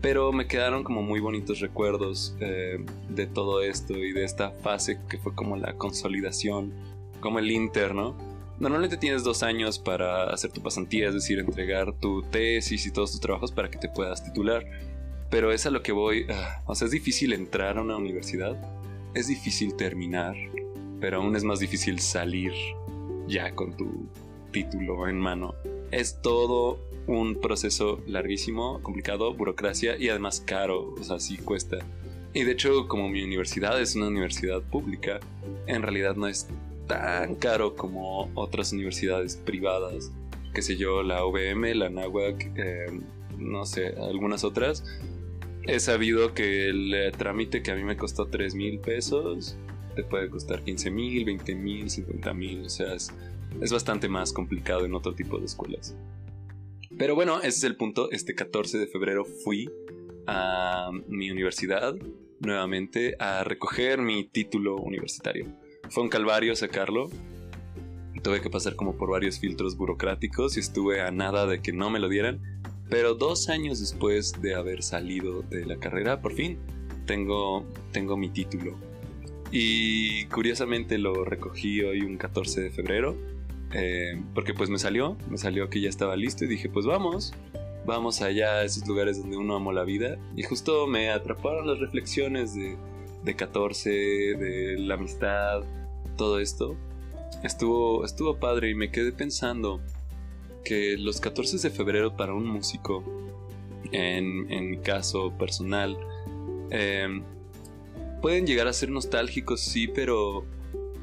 pero 0.00 0.32
me 0.32 0.46
quedaron 0.46 0.82
como 0.82 1.02
muy 1.02 1.20
bonitos 1.20 1.60
recuerdos 1.60 2.34
eh, 2.40 2.78
de 3.10 3.26
todo 3.26 3.62
esto 3.62 3.94
y 3.98 4.12
de 4.12 4.24
esta 4.24 4.50
fase 4.50 4.98
que 5.08 5.18
fue 5.18 5.34
como 5.34 5.56
la 5.56 5.74
consolidación, 5.74 6.72
como 7.20 7.38
el 7.38 7.50
interno 7.50 8.16
Normalmente 8.58 8.96
tienes 8.96 9.22
dos 9.22 9.42
años 9.42 9.78
para 9.78 10.30
hacer 10.30 10.50
tu 10.50 10.62
pasantía, 10.62 11.08
es 11.08 11.14
decir, 11.14 11.38
entregar 11.38 11.92
tu 11.92 12.22
tesis 12.22 12.86
y 12.86 12.90
todos 12.90 13.10
tus 13.10 13.20
trabajos 13.20 13.52
para 13.52 13.70
que 13.70 13.76
te 13.76 13.88
puedas 13.88 14.24
titular. 14.24 14.64
Pero 15.30 15.52
es 15.52 15.66
a 15.66 15.70
lo 15.70 15.82
que 15.82 15.92
voy. 15.92 16.26
Ah, 16.30 16.62
o 16.66 16.74
sea, 16.74 16.86
es 16.86 16.92
difícil 16.92 17.32
entrar 17.32 17.78
a 17.78 17.82
una 17.82 17.96
universidad, 17.96 18.56
es 19.14 19.28
difícil 19.28 19.74
terminar, 19.74 20.34
pero 21.00 21.18
aún 21.18 21.36
es 21.36 21.44
más 21.44 21.58
difícil 21.58 21.98
salir 22.00 22.52
ya 23.26 23.54
con 23.54 23.76
tu 23.76 24.08
título 24.52 25.08
en 25.08 25.18
mano. 25.18 25.54
Es 25.90 26.20
todo 26.22 26.78
un 27.06 27.40
proceso 27.40 28.00
larguísimo, 28.06 28.80
complicado, 28.82 29.32
burocracia 29.34 29.96
y 29.96 30.08
además 30.08 30.42
caro, 30.44 30.94
o 30.98 31.04
sea, 31.04 31.20
sí 31.20 31.36
cuesta. 31.36 31.78
Y 32.32 32.44
de 32.44 32.52
hecho, 32.52 32.88
como 32.88 33.08
mi 33.08 33.22
universidad 33.22 33.80
es 33.80 33.96
una 33.96 34.08
universidad 34.08 34.60
pública, 34.62 35.20
en 35.66 35.82
realidad 35.82 36.16
no 36.16 36.26
es 36.28 36.48
tan 36.86 37.34
caro 37.36 37.76
como 37.76 38.30
otras 38.34 38.72
universidades 38.72 39.36
privadas, 39.36 40.12
que 40.52 40.62
sé 40.62 40.76
yo, 40.76 41.02
la 41.02 41.24
UVM, 41.24 41.74
la 41.74 41.88
NAWAC, 41.88 42.52
eh, 42.56 43.00
no 43.38 43.66
sé, 43.66 43.94
algunas 43.98 44.44
otras. 44.44 44.84
He 45.66 45.80
sabido 45.80 46.32
que 46.32 46.68
el 46.68 47.12
trámite 47.16 47.62
que 47.62 47.72
a 47.72 47.74
mí 47.74 47.82
me 47.82 47.96
costó 47.96 48.26
3 48.26 48.54
mil 48.54 48.78
pesos 48.78 49.56
te 49.96 50.04
puede 50.04 50.28
costar 50.30 50.62
15 50.62 50.90
mil, 50.90 51.24
20 51.24 51.54
mil, 51.54 51.90
50 51.90 52.34
mil, 52.34 52.66
o 52.66 52.68
sea, 52.68 52.94
es, 52.94 53.12
es 53.60 53.72
bastante 53.72 54.08
más 54.08 54.32
complicado 54.32 54.84
en 54.84 54.94
otro 54.94 55.14
tipo 55.14 55.38
de 55.38 55.46
escuelas. 55.46 55.96
Pero 56.96 57.14
bueno, 57.14 57.38
ese 57.38 57.48
es 57.48 57.64
el 57.64 57.76
punto. 57.76 58.10
Este 58.12 58.34
14 58.34 58.78
de 58.78 58.86
febrero 58.86 59.24
fui 59.24 59.70
a 60.26 60.90
mi 61.08 61.30
universidad 61.30 61.94
nuevamente 62.40 63.16
a 63.18 63.42
recoger 63.44 64.00
mi 64.00 64.24
título 64.24 64.76
universitario. 64.76 65.46
Fue 65.90 66.02
un 66.02 66.08
calvario 66.08 66.54
sacarlo. 66.54 67.10
Tuve 68.22 68.40
que 68.40 68.50
pasar 68.50 68.76
como 68.76 68.96
por 68.96 69.10
varios 69.10 69.38
filtros 69.38 69.76
burocráticos 69.76 70.56
y 70.56 70.60
estuve 70.60 71.00
a 71.00 71.10
nada 71.10 71.46
de 71.46 71.60
que 71.60 71.72
no 71.72 71.90
me 71.90 72.00
lo 72.00 72.08
dieran. 72.08 72.40
Pero 72.88 73.14
dos 73.14 73.48
años 73.48 73.80
después 73.80 74.40
de 74.40 74.54
haber 74.54 74.82
salido 74.82 75.42
de 75.42 75.66
la 75.66 75.76
carrera, 75.76 76.20
por 76.20 76.32
fin, 76.34 76.58
tengo, 77.06 77.64
tengo 77.92 78.16
mi 78.16 78.28
título. 78.28 78.76
Y 79.50 80.26
curiosamente 80.26 80.98
lo 80.98 81.24
recogí 81.24 81.82
hoy 81.82 82.02
un 82.02 82.16
14 82.16 82.60
de 82.60 82.70
febrero, 82.70 83.16
eh, 83.72 84.20
porque 84.34 84.54
pues 84.54 84.70
me 84.70 84.78
salió, 84.78 85.16
me 85.30 85.38
salió 85.38 85.68
que 85.68 85.80
ya 85.80 85.88
estaba 85.88 86.16
listo 86.16 86.44
y 86.44 86.48
dije, 86.48 86.68
pues 86.68 86.86
vamos, 86.86 87.32
vamos 87.84 88.22
allá 88.22 88.56
a 88.56 88.64
esos 88.64 88.86
lugares 88.86 89.18
donde 89.18 89.36
uno 89.36 89.56
amó 89.56 89.72
la 89.72 89.84
vida. 89.84 90.18
Y 90.36 90.42
justo 90.42 90.86
me 90.86 91.10
atraparon 91.10 91.66
las 91.66 91.78
reflexiones 91.78 92.54
de, 92.54 92.76
de 93.24 93.36
14, 93.36 93.90
de 93.90 94.76
la 94.78 94.94
amistad, 94.94 95.62
todo 96.16 96.40
esto. 96.40 96.76
Estuvo, 97.42 98.04
estuvo 98.04 98.38
padre 98.38 98.70
y 98.70 98.74
me 98.74 98.90
quedé 98.90 99.12
pensando 99.12 99.80
que 100.66 100.96
los 100.98 101.20
14 101.20 101.58
de 101.58 101.70
febrero 101.70 102.16
para 102.16 102.34
un 102.34 102.44
músico, 102.44 103.04
en, 103.92 104.50
en 104.50 104.70
mi 104.70 104.78
caso 104.78 105.32
personal, 105.38 105.96
eh, 106.70 107.22
pueden 108.20 108.46
llegar 108.46 108.66
a 108.66 108.72
ser 108.72 108.90
nostálgicos, 108.90 109.60
sí, 109.60 109.86
pero 109.86 110.44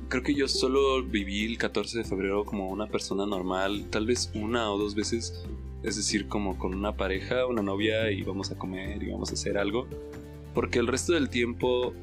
creo 0.10 0.22
que 0.22 0.36
yo 0.36 0.50
solo 0.50 1.02
viví 1.02 1.46
el 1.46 1.58
14 1.58 2.00
de 2.00 2.04
febrero 2.04 2.44
como 2.44 2.70
una 2.70 2.88
persona 2.88 3.26
normal, 3.26 3.86
tal 3.90 4.06
vez 4.06 4.32
una 4.36 4.70
o 4.70 4.78
dos 4.78 4.96
veces, 4.96 5.46
es 5.82 5.96
decir, 5.96 6.28
como 6.28 6.58
con 6.58 6.76
una 6.76 6.98
pareja, 6.98 7.46
una 7.46 7.62
novia 7.62 8.12
y 8.12 8.22
vamos 8.22 8.52
a 8.52 8.58
comer 8.58 9.02
y 9.02 9.12
vamos 9.12 9.30
a 9.30 9.34
hacer 9.36 9.58
algo, 9.58 9.88
porque 10.54 10.80
el 10.80 10.88
resto 10.88 11.14
del 11.14 11.30
tiempo 11.30 11.94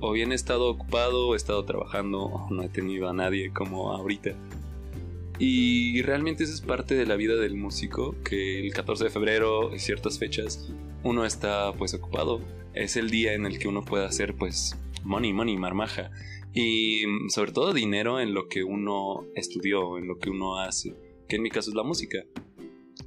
o 0.00 0.12
bien 0.12 0.32
he 0.32 0.34
estado 0.34 0.70
ocupado 0.70 1.28
o 1.28 1.34
he 1.34 1.36
estado 1.36 1.66
trabajando 1.66 2.22
o 2.22 2.50
no 2.50 2.62
he 2.62 2.70
tenido 2.70 3.10
a 3.10 3.12
nadie 3.12 3.52
como 3.52 3.92
ahorita. 3.92 4.34
Y 5.42 6.02
realmente 6.02 6.44
eso 6.44 6.52
es 6.52 6.60
parte 6.60 6.94
de 6.94 7.06
la 7.06 7.16
vida 7.16 7.34
del 7.34 7.54
músico, 7.54 8.14
que 8.22 8.60
el 8.60 8.74
14 8.74 9.04
de 9.04 9.10
febrero, 9.10 9.72
en 9.72 9.80
ciertas 9.80 10.18
fechas, 10.18 10.70
uno 11.02 11.24
está 11.24 11.72
pues 11.72 11.94
ocupado. 11.94 12.42
Es 12.74 12.96
el 12.96 13.08
día 13.08 13.32
en 13.32 13.46
el 13.46 13.58
que 13.58 13.66
uno 13.66 13.82
puede 13.82 14.04
hacer 14.04 14.34
pues 14.34 14.76
money, 15.02 15.32
money, 15.32 15.56
marmaja. 15.56 16.10
Y 16.52 17.04
sobre 17.30 17.52
todo 17.52 17.72
dinero 17.72 18.20
en 18.20 18.34
lo 18.34 18.48
que 18.48 18.64
uno 18.64 19.24
estudió, 19.34 19.96
en 19.96 20.08
lo 20.08 20.18
que 20.18 20.28
uno 20.28 20.58
hace, 20.58 20.94
que 21.26 21.36
en 21.36 21.42
mi 21.42 21.48
caso 21.48 21.70
es 21.70 21.76
la 21.76 21.84
música. 21.84 22.22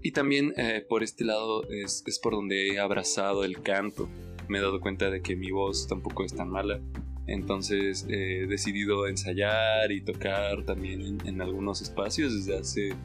Y 0.01 0.11
también 0.11 0.55
eh, 0.57 0.83
por 0.89 1.03
este 1.03 1.25
lado 1.25 1.69
es, 1.69 2.03
es 2.07 2.17
por 2.17 2.33
donde 2.33 2.69
he 2.69 2.79
abrazado 2.79 3.43
el 3.43 3.61
canto. 3.61 4.09
Me 4.47 4.57
he 4.57 4.61
dado 4.61 4.81
cuenta 4.81 5.11
de 5.11 5.21
que 5.21 5.35
mi 5.35 5.51
voz 5.51 5.87
tampoco 5.87 6.23
es 6.23 6.35
tan 6.35 6.49
mala. 6.49 6.81
Entonces 7.27 8.05
he 8.09 8.47
decidido 8.47 9.07
ensayar 9.07 9.91
y 9.91 10.01
tocar 10.01 10.63
también 10.63 11.01
en, 11.01 11.27
en 11.27 11.41
algunos 11.41 11.81
espacios 11.81 12.33
desde 12.33 12.59
hace 12.59 12.95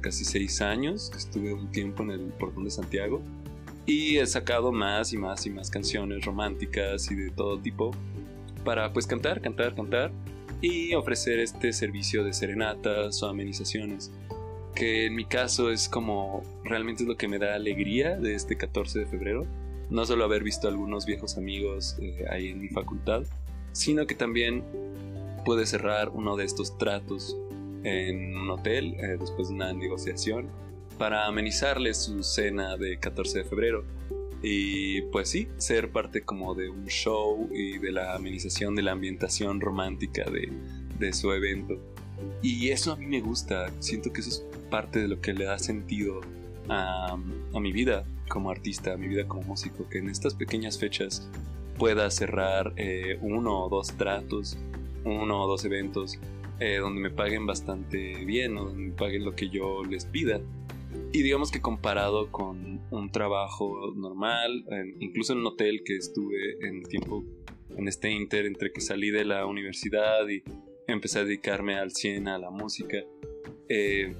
casi 0.00 0.24
seis 0.24 0.60
años. 0.60 1.10
Estuve 1.16 1.52
un 1.52 1.70
tiempo 1.70 2.02
en 2.02 2.10
el 2.10 2.20
Portón 2.20 2.64
de 2.64 2.70
Santiago 2.70 3.22
y 3.86 4.18
he 4.18 4.26
sacado 4.26 4.72
más 4.72 5.12
y 5.12 5.18
más 5.18 5.46
y 5.46 5.50
más 5.50 5.70
canciones 5.70 6.24
románticas 6.24 7.10
y 7.10 7.14
de 7.14 7.30
todo 7.30 7.58
tipo 7.58 7.90
para 8.64 8.92
pues 8.92 9.06
cantar, 9.06 9.40
cantar, 9.40 9.74
cantar 9.74 10.10
y 10.60 10.94
ofrecer 10.94 11.38
este 11.40 11.72
servicio 11.72 12.24
de 12.24 12.32
serenatas 12.32 13.22
o 13.22 13.28
amenizaciones 13.28 14.10
que 14.74 15.06
en 15.06 15.14
mi 15.14 15.24
caso 15.24 15.70
es 15.70 15.88
como 15.88 16.42
realmente 16.64 17.02
es 17.02 17.08
lo 17.08 17.16
que 17.16 17.28
me 17.28 17.38
da 17.38 17.54
alegría 17.54 18.16
de 18.16 18.34
este 18.34 18.56
14 18.56 19.00
de 19.00 19.06
febrero 19.06 19.46
no 19.90 20.06
solo 20.06 20.24
haber 20.24 20.42
visto 20.42 20.66
a 20.66 20.70
algunos 20.70 21.04
viejos 21.04 21.36
amigos 21.36 21.96
eh, 22.00 22.24
ahí 22.30 22.48
en 22.48 22.60
mi 22.60 22.68
facultad 22.68 23.24
sino 23.74 24.06
que 24.06 24.14
también 24.14 24.64
puede 25.44 25.66
cerrar 25.66 26.08
uno 26.08 26.36
de 26.36 26.44
estos 26.44 26.78
tratos 26.78 27.36
en 27.82 28.36
un 28.36 28.48
hotel 28.48 28.94
eh, 28.98 29.16
después 29.20 29.48
de 29.48 29.54
una 29.54 29.72
negociación 29.74 30.48
para 30.96 31.26
amenizarles 31.26 31.98
su 31.98 32.22
cena 32.22 32.76
de 32.76 32.98
14 32.98 33.38
de 33.38 33.44
febrero. 33.44 33.84
Y 34.42 35.02
pues 35.02 35.28
sí, 35.28 35.48
ser 35.56 35.90
parte 35.90 36.22
como 36.22 36.54
de 36.54 36.70
un 36.70 36.86
show 36.86 37.48
y 37.52 37.78
de 37.78 37.92
la 37.92 38.14
amenización 38.14 38.74
de 38.74 38.82
la 38.82 38.92
ambientación 38.92 39.60
romántica 39.60 40.24
de, 40.30 40.52
de 40.98 41.12
su 41.12 41.32
evento. 41.32 41.78
Y 42.42 42.68
eso 42.68 42.92
a 42.92 42.96
mí 42.96 43.06
me 43.06 43.20
gusta, 43.20 43.70
siento 43.80 44.12
que 44.12 44.20
eso 44.20 44.30
es 44.30 44.46
parte 44.70 45.00
de 45.00 45.08
lo 45.08 45.20
que 45.20 45.32
le 45.32 45.46
da 45.46 45.58
sentido 45.58 46.20
a, 46.68 47.16
a 47.54 47.60
mi 47.60 47.72
vida 47.72 48.04
como 48.28 48.50
artista, 48.50 48.92
a 48.92 48.96
mi 48.96 49.08
vida 49.08 49.26
como 49.26 49.42
músico, 49.42 49.88
que 49.88 49.98
en 49.98 50.08
estas 50.08 50.34
pequeñas 50.34 50.78
fechas 50.78 51.28
pueda 51.78 52.10
cerrar 52.10 52.72
eh, 52.76 53.18
uno 53.20 53.64
o 53.64 53.68
dos 53.68 53.96
tratos, 53.96 54.58
uno 55.04 55.44
o 55.44 55.48
dos 55.48 55.64
eventos 55.64 56.18
eh, 56.60 56.78
donde 56.78 57.00
me 57.00 57.10
paguen 57.10 57.46
bastante 57.46 58.24
bien 58.24 58.54
donde 58.54 58.74
me 58.74 58.92
paguen 58.92 59.24
lo 59.24 59.34
que 59.34 59.48
yo 59.48 59.82
les 59.84 60.04
pida. 60.04 60.40
Y 61.12 61.22
digamos 61.22 61.50
que 61.50 61.60
comparado 61.60 62.30
con 62.30 62.80
un 62.90 63.10
trabajo 63.10 63.92
normal, 63.96 64.64
incluso 65.00 65.32
en 65.32 65.40
un 65.40 65.46
hotel 65.46 65.82
que 65.84 65.96
estuve 65.96 66.66
en 66.66 66.78
el 66.78 66.88
tiempo, 66.88 67.24
en 67.76 67.88
este 67.88 68.10
inter, 68.10 68.46
entre 68.46 68.72
que 68.72 68.80
salí 68.80 69.10
de 69.10 69.24
la 69.24 69.46
universidad 69.46 70.28
y 70.28 70.42
empecé 70.86 71.20
a 71.20 71.24
dedicarme 71.24 71.76
al 71.76 71.90
100 71.90 72.28
a 72.28 72.38
la 72.38 72.50
música, 72.50 72.98
eh, 73.68 74.14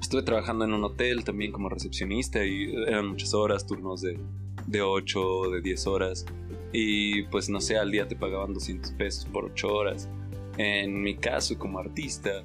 estuve 0.00 0.22
trabajando 0.22 0.64
en 0.64 0.72
un 0.72 0.84
hotel 0.84 1.24
también 1.24 1.52
como 1.52 1.68
recepcionista 1.68 2.44
y 2.44 2.74
eran 2.86 3.08
muchas 3.08 3.32
horas, 3.34 3.66
turnos 3.66 4.02
de, 4.02 4.18
de 4.66 4.82
8, 4.82 5.50
de 5.50 5.60
10 5.60 5.86
horas. 5.86 6.26
Y 6.72 7.24
pues 7.24 7.48
no 7.48 7.60
sé, 7.60 7.76
al 7.76 7.90
día 7.90 8.08
te 8.08 8.16
pagaban 8.16 8.54
200 8.54 8.92
pesos 8.92 9.26
por 9.26 9.44
8 9.46 9.68
horas. 9.68 10.08
En 10.58 11.02
mi 11.02 11.16
caso 11.16 11.58
como 11.58 11.78
artista, 11.78 12.42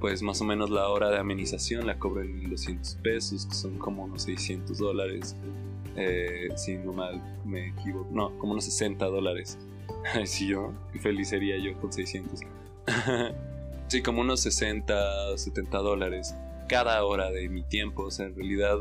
pues 0.00 0.22
más 0.22 0.40
o 0.40 0.44
menos 0.44 0.70
la 0.70 0.88
hora 0.88 1.10
de 1.10 1.18
amenización 1.18 1.86
la 1.86 1.98
cobro 1.98 2.22
en 2.22 2.38
1200 2.38 2.96
pesos, 2.96 3.46
que 3.46 3.54
son 3.54 3.78
como 3.78 4.04
unos 4.04 4.22
600 4.22 4.78
dólares. 4.78 5.36
Eh, 5.96 6.48
si 6.56 6.76
no 6.76 6.92
mal 6.92 7.22
me 7.44 7.68
equivoco, 7.68 8.08
no, 8.12 8.36
como 8.38 8.52
unos 8.52 8.64
60 8.64 9.04
dólares. 9.06 9.58
Sí, 10.26 10.48
yo, 10.48 10.72
feliz 11.00 11.30
sería 11.30 11.56
yo 11.56 11.72
con 11.80 11.90
600. 11.90 12.40
sí, 13.88 14.02
como 14.02 14.20
unos 14.20 14.40
60, 14.40 15.38
70 15.38 15.78
dólares 15.78 16.34
cada 16.68 17.04
hora 17.04 17.30
de 17.30 17.48
mi 17.48 17.62
tiempo. 17.62 18.04
O 18.04 18.10
sea, 18.10 18.26
en 18.26 18.34
realidad, 18.34 18.78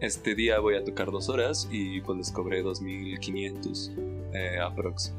este 0.00 0.34
día 0.34 0.58
voy 0.60 0.76
a 0.76 0.84
tocar 0.84 1.10
dos 1.10 1.28
horas 1.28 1.68
y 1.70 2.00
pues 2.00 2.18
les 2.18 2.32
cobré 2.32 2.62
2500 2.62 3.92
eh, 4.32 4.58
aprox 4.58 5.12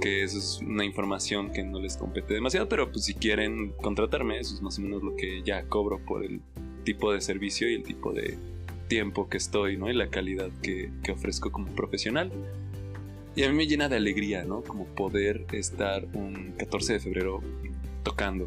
que 0.00 0.22
eso 0.22 0.38
es 0.38 0.60
una 0.62 0.84
información 0.84 1.50
que 1.50 1.62
no 1.62 1.80
les 1.80 1.96
compete 1.96 2.34
demasiado, 2.34 2.68
pero 2.68 2.90
pues 2.90 3.04
si 3.04 3.14
quieren 3.14 3.72
contratarme, 3.72 4.38
eso 4.38 4.54
es 4.54 4.62
más 4.62 4.78
o 4.78 4.82
menos 4.82 5.02
lo 5.02 5.16
que 5.16 5.42
ya 5.42 5.64
cobro 5.64 5.98
por 5.98 6.24
el 6.24 6.40
tipo 6.84 7.12
de 7.12 7.20
servicio 7.20 7.68
y 7.68 7.74
el 7.74 7.82
tipo 7.82 8.12
de 8.12 8.38
tiempo 8.86 9.28
que 9.28 9.36
estoy, 9.36 9.76
¿no? 9.76 9.90
Y 9.90 9.94
la 9.94 10.08
calidad 10.08 10.50
que, 10.62 10.90
que 11.02 11.12
ofrezco 11.12 11.50
como 11.50 11.68
profesional. 11.74 12.30
Y 13.36 13.44
a 13.44 13.50
mí 13.50 13.56
me 13.56 13.66
llena 13.66 13.88
de 13.88 13.96
alegría, 13.96 14.44
¿no? 14.44 14.62
Como 14.62 14.86
poder 14.86 15.44
estar 15.52 16.06
un 16.14 16.54
14 16.56 16.94
de 16.94 17.00
febrero 17.00 17.42
tocando. 18.02 18.46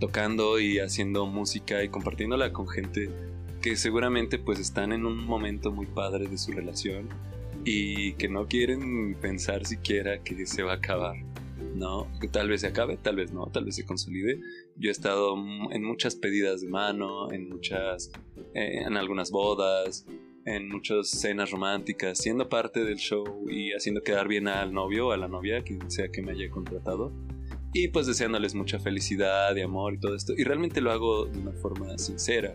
Tocando 0.00 0.60
y 0.60 0.78
haciendo 0.78 1.26
música 1.26 1.82
y 1.82 1.88
compartiéndola 1.88 2.52
con 2.52 2.68
gente 2.68 3.10
que 3.62 3.76
seguramente 3.76 4.38
pues 4.38 4.58
están 4.58 4.92
en 4.92 5.06
un 5.06 5.24
momento 5.24 5.70
muy 5.70 5.86
padre 5.86 6.26
de 6.26 6.36
su 6.36 6.52
relación 6.52 7.08
y 7.64 8.14
que 8.14 8.28
no 8.28 8.48
quieren 8.48 9.14
pensar 9.20 9.64
siquiera 9.64 10.22
que 10.22 10.46
se 10.46 10.62
va 10.62 10.72
a 10.72 10.76
acabar. 10.76 11.16
¿no? 11.74 12.08
Que 12.20 12.28
tal 12.28 12.48
vez 12.48 12.62
se 12.62 12.66
acabe, 12.66 12.96
tal 12.96 13.16
vez 13.16 13.32
no, 13.32 13.46
tal 13.46 13.64
vez 13.64 13.76
se 13.76 13.86
consolide. 13.86 14.40
Yo 14.76 14.88
he 14.88 14.92
estado 14.92 15.34
en 15.70 15.82
muchas 15.84 16.16
pedidas 16.16 16.60
de 16.60 16.68
mano, 16.68 17.32
en 17.32 17.48
muchas, 17.48 18.10
eh, 18.54 18.82
en 18.84 18.96
algunas 18.96 19.30
bodas, 19.30 20.06
en 20.44 20.68
muchas 20.68 21.08
cenas 21.08 21.50
románticas, 21.50 22.18
siendo 22.18 22.48
parte 22.48 22.84
del 22.84 22.96
show 22.96 23.46
y 23.48 23.72
haciendo 23.72 24.02
quedar 24.02 24.28
bien 24.28 24.48
al 24.48 24.72
novio 24.72 25.08
o 25.08 25.12
a 25.12 25.16
la 25.16 25.28
novia, 25.28 25.62
quien 25.62 25.90
sea 25.90 26.10
que 26.10 26.20
me 26.20 26.32
haya 26.32 26.50
contratado. 26.50 27.12
Y 27.72 27.88
pues 27.88 28.06
deseándoles 28.06 28.54
mucha 28.54 28.78
felicidad 28.78 29.56
y 29.56 29.62
amor 29.62 29.94
y 29.94 30.00
todo 30.00 30.14
esto. 30.14 30.34
Y 30.36 30.44
realmente 30.44 30.80
lo 30.80 30.90
hago 30.90 31.26
de 31.26 31.38
una 31.38 31.52
forma 31.52 31.96
sincera. 31.96 32.54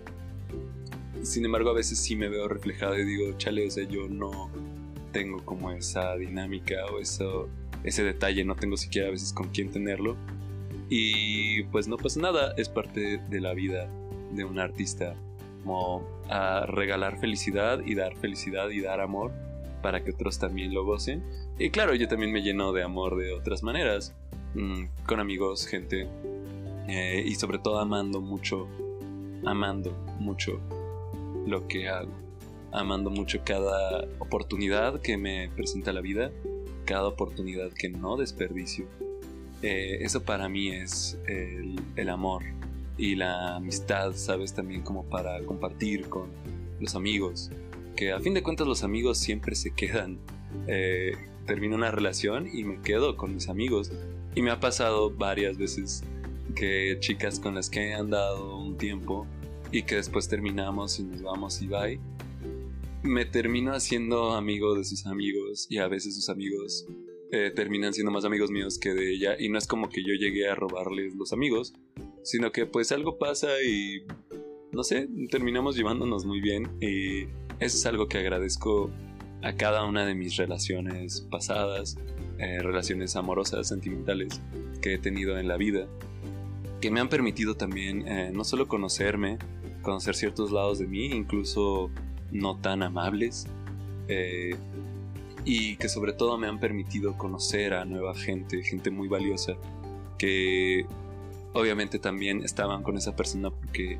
Sin 1.23 1.45
embargo, 1.45 1.69
a 1.69 1.73
veces 1.73 1.99
sí 1.99 2.15
me 2.15 2.29
veo 2.29 2.47
reflejado 2.47 2.97
y 2.97 3.05
digo, 3.05 3.37
chale, 3.37 3.67
o 3.67 3.71
sea, 3.71 3.83
yo 3.87 4.07
no, 4.07 4.51
tengo 5.11 5.43
como 5.43 5.71
esa 5.71 6.15
dinámica 6.15 6.85
o 6.93 6.99
eso, 6.99 7.49
ese 7.83 8.03
detalle, 8.03 8.45
no 8.45 8.55
tengo 8.55 8.77
siquiera 8.77 9.07
a 9.07 9.11
veces 9.11 9.33
con 9.33 9.49
quién 9.49 9.71
tenerlo. 9.71 10.15
Y 10.89 11.63
pues 11.63 11.87
no 11.87 11.97
pasa 11.97 12.19
nada, 12.19 12.53
es 12.57 12.69
parte 12.69 13.17
de 13.17 13.41
la 13.41 13.53
vida 13.53 13.89
de 14.31 14.45
un 14.45 14.59
artista, 14.59 15.15
como 15.63 16.07
a 16.29 16.65
regalar 16.65 17.19
felicidad 17.19 17.81
y 17.85 17.95
dar 17.95 18.15
felicidad 18.17 18.69
y 18.69 18.81
dar 18.81 19.01
amor 19.01 19.31
para 19.81 20.03
que 20.03 20.11
otros 20.11 20.39
también 20.39 20.73
lo 20.73 20.85
gocen. 20.85 21.23
Y 21.57 21.71
claro, 21.71 21.95
yo 21.95 22.07
también 22.07 22.31
me 22.31 22.41
lleno 22.41 22.71
de 22.71 22.83
amor 22.83 23.17
de 23.17 23.33
otras 23.33 23.63
maneras, 23.63 24.15
mm, 24.53 24.85
con 25.07 25.19
amigos, 25.19 25.65
gente, 25.65 26.07
eh, 26.87 27.23
y 27.25 27.35
sobre 27.35 27.59
todo 27.59 27.79
amando 27.79 28.21
mucho, 28.21 28.67
amando 29.45 29.91
mucho 30.19 30.59
lo 31.47 31.67
que 31.67 31.87
hago 31.87 32.27
amando 32.71 33.09
mucho 33.09 33.39
cada 33.43 34.07
oportunidad 34.19 35.01
que 35.01 35.17
me 35.17 35.49
presenta 35.55 35.93
la 35.93 36.01
vida, 36.01 36.31
cada 36.85 37.07
oportunidad 37.07 37.71
que 37.71 37.89
no 37.89 38.17
desperdicio. 38.17 38.87
Eh, 39.61 39.99
eso 40.01 40.23
para 40.23 40.49
mí 40.49 40.69
es 40.69 41.17
el, 41.27 42.09
amor 42.09 42.43
y 42.97 43.15
la 43.15 43.55
amistad, 43.55 44.13
¿sabes? 44.13 44.53
También 44.53 44.81
como 44.81 45.03
para 45.05 45.41
compartir 45.43 46.07
con, 46.09 46.29
los 46.79 46.93
amigos, 46.95 47.49
que 47.95 48.11
a 48.11 48.19
fin 48.19 48.35
de 48.35 48.43
cuentas 48.43 48.67
los 48.67 48.83
amigos 48.83 49.17
siempre 49.17 49.55
se 49.55 49.71
quedan. 49.71 50.19
Eh, 50.67 51.13
termino 51.47 51.75
una 51.75 51.91
relación 51.91 52.47
y 52.53 52.63
me 52.63 52.81
quedo 52.81 53.17
con 53.17 53.33
mis 53.33 53.49
amigos. 53.49 53.91
Y 54.35 54.43
me 54.43 54.51
ha 54.51 54.59
pasado 54.59 55.09
varias 55.09 55.57
veces 55.57 56.03
que 56.55 56.97
chicas 56.99 57.39
con 57.39 57.55
las 57.55 57.69
que 57.69 57.89
he 57.89 57.93
andado 57.93 58.57
un 58.57 58.77
tiempo 58.77 59.25
y 59.71 59.83
que 59.83 59.95
después 59.95 60.27
terminamos 60.27 60.99
y 60.99 61.03
nos 61.03 61.21
vamos 61.21 61.61
y 61.61 61.67
bye, 61.67 61.99
me 63.03 63.25
termino 63.25 63.73
haciendo 63.73 64.33
amigo 64.33 64.75
de 64.75 64.83
sus 64.83 65.05
amigos 65.05 65.67
y 65.69 65.77
a 65.77 65.87
veces 65.87 66.15
sus 66.15 66.29
amigos 66.29 66.85
eh, 67.31 67.51
terminan 67.53 67.93
siendo 67.93 68.11
más 68.11 68.25
amigos 68.25 68.51
míos 68.51 68.77
que 68.79 68.93
de 68.93 69.11
ella. 69.11 69.35
Y 69.39 69.49
no 69.49 69.57
es 69.57 69.67
como 69.67 69.89
que 69.89 70.01
yo 70.01 70.13
llegué 70.13 70.49
a 70.49 70.55
robarles 70.55 71.15
los 71.15 71.33
amigos, 71.33 71.73
sino 72.23 72.51
que 72.51 72.65
pues 72.65 72.91
algo 72.91 73.17
pasa 73.17 73.47
y 73.65 74.03
no 74.71 74.83
sé, 74.83 75.09
terminamos 75.29 75.75
llevándonos 75.75 76.25
muy 76.25 76.41
bien. 76.41 76.69
Y 76.81 77.23
eso 77.59 77.77
es 77.77 77.85
algo 77.85 78.07
que 78.07 78.19
agradezco 78.19 78.89
a 79.41 79.53
cada 79.53 79.85
una 79.85 80.05
de 80.05 80.15
mis 80.15 80.35
relaciones 80.37 81.21
pasadas, 81.29 81.97
eh, 82.39 82.59
relaciones 82.61 83.15
amorosas, 83.15 83.67
sentimentales 83.67 84.41
que 84.81 84.93
he 84.93 84.97
tenido 84.97 85.37
en 85.37 85.47
la 85.47 85.57
vida, 85.57 85.87
que 86.81 86.91
me 86.91 86.99
han 86.99 87.09
permitido 87.09 87.55
también 87.55 88.07
eh, 88.07 88.31
no 88.33 88.43
solo 88.43 88.67
conocerme, 88.67 89.37
conocer 89.87 90.15
ciertos 90.15 90.51
lados 90.51 90.79
de 90.79 90.85
mí, 90.85 91.05
incluso 91.05 91.89
no 92.29 92.57
tan 92.57 92.83
amables, 92.83 93.47
eh, 94.09 94.53
y 95.45 95.77
que 95.77 95.87
sobre 95.87 96.11
todo 96.11 96.37
me 96.37 96.47
han 96.47 96.59
permitido 96.59 97.17
conocer 97.17 97.73
a 97.73 97.85
nueva 97.85 98.13
gente, 98.13 98.61
gente 98.63 98.91
muy 98.91 99.07
valiosa, 99.07 99.53
que 100.17 100.85
obviamente 101.53 101.99
también 101.99 102.43
estaban 102.43 102.83
con 102.83 102.97
esa 102.97 103.15
persona 103.15 103.49
porque 103.49 103.97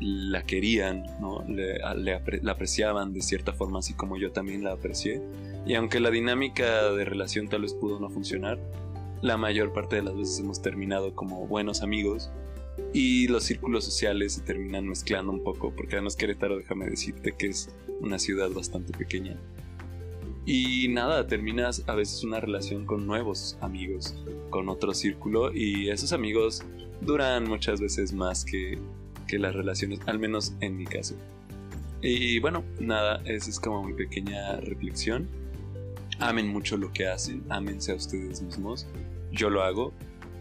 la 0.00 0.42
querían, 0.42 1.04
¿no? 1.20 1.44
la 1.46 2.50
apreciaban 2.50 3.12
de 3.12 3.20
cierta 3.20 3.52
forma, 3.52 3.80
así 3.80 3.92
como 3.92 4.16
yo 4.16 4.32
también 4.32 4.64
la 4.64 4.72
aprecié. 4.72 5.20
Y 5.66 5.74
aunque 5.74 6.00
la 6.00 6.10
dinámica 6.10 6.92
de 6.92 7.04
relación 7.04 7.48
tal 7.48 7.60
vez 7.60 7.74
pudo 7.74 8.00
no 8.00 8.08
funcionar, 8.08 8.58
la 9.20 9.36
mayor 9.36 9.74
parte 9.74 9.96
de 9.96 10.02
las 10.02 10.16
veces 10.16 10.40
hemos 10.40 10.62
terminado 10.62 11.14
como 11.14 11.46
buenos 11.46 11.82
amigos 11.82 12.30
y 12.92 13.28
los 13.28 13.44
círculos 13.44 13.84
sociales 13.84 14.34
se 14.34 14.40
terminan 14.42 14.88
mezclando 14.88 15.32
un 15.32 15.42
poco, 15.42 15.74
porque 15.74 15.96
además 15.96 16.16
Querétaro, 16.16 16.56
déjame 16.56 16.86
decirte 16.86 17.32
que 17.36 17.48
es 17.48 17.70
una 18.00 18.18
ciudad 18.18 18.50
bastante 18.50 18.96
pequeña. 18.96 19.36
Y 20.44 20.88
nada, 20.88 21.26
terminas 21.26 21.82
a 21.88 21.94
veces 21.94 22.22
una 22.22 22.38
relación 22.38 22.86
con 22.86 23.06
nuevos 23.06 23.58
amigos, 23.60 24.14
con 24.50 24.68
otro 24.68 24.94
círculo, 24.94 25.52
y 25.52 25.90
esos 25.90 26.12
amigos 26.12 26.62
duran 27.00 27.48
muchas 27.48 27.80
veces 27.80 28.12
más 28.12 28.44
que, 28.44 28.78
que 29.26 29.38
las 29.38 29.54
relaciones, 29.54 30.00
al 30.06 30.18
menos 30.18 30.54
en 30.60 30.76
mi 30.76 30.84
caso. 30.84 31.16
Y 32.00 32.38
bueno, 32.38 32.64
nada, 32.78 33.22
esa 33.24 33.50
es 33.50 33.58
como 33.58 33.82
mi 33.82 33.92
pequeña 33.92 34.60
reflexión. 34.60 35.28
Amen 36.20 36.48
mucho 36.48 36.76
lo 36.76 36.92
que 36.92 37.08
hacen, 37.08 37.42
ámense 37.48 37.92
a 37.92 37.96
ustedes 37.96 38.40
mismos. 38.42 38.86
Yo 39.32 39.50
lo 39.50 39.62
hago 39.62 39.92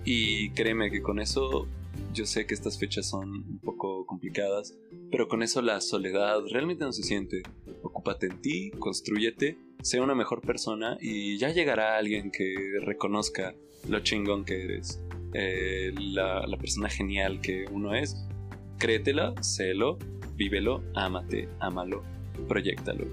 y 0.03 0.51
créeme 0.51 0.91
que 0.91 1.01
con 1.01 1.19
eso 1.19 1.67
yo 2.15 2.25
sé 2.25 2.47
que 2.47 2.53
estas 2.53 2.79
fechas 2.79 3.07
son 3.07 3.29
un 3.29 3.59
poco 3.59 4.05
complicadas, 4.05 4.73
pero 5.11 5.27
con 5.27 5.43
eso 5.43 5.61
la 5.61 5.81
soledad 5.81 6.39
realmente 6.49 6.85
no 6.85 6.93
se 6.93 7.03
siente. 7.03 7.43
Ocúpate 7.83 8.27
en 8.27 8.41
ti, 8.41 8.71
construyete, 8.79 9.57
sea 9.81 10.01
una 10.01 10.15
mejor 10.15 10.41
persona 10.41 10.97
y 10.99 11.37
ya 11.37 11.49
llegará 11.49 11.97
alguien 11.97 12.31
que 12.31 12.55
reconozca 12.81 13.53
lo 13.89 13.99
chingón 13.99 14.45
que 14.45 14.63
eres, 14.63 15.01
eh, 15.33 15.93
la, 15.99 16.47
la 16.47 16.57
persona 16.57 16.89
genial 16.89 17.41
que 17.41 17.65
uno 17.69 17.93
es. 17.93 18.15
Créetela, 18.79 19.35
sélo, 19.41 19.99
vívelo, 20.35 20.83
ámate, 20.95 21.49
ámalo, 21.59 22.03
proyectalo. 22.47 23.05